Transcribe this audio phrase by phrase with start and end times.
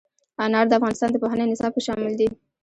[0.43, 2.27] انار د افغانستان د پوهنې نصاب کې شامل دي.